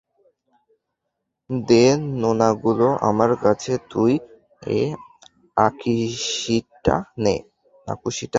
দে 1.49 1.85
নোনাগুলো 2.21 2.87
আমার 3.01 3.31
কাছে, 3.43 3.71
তুই 3.91 4.11
আঁকুশিটা 5.57 6.95
নে। 7.17 7.35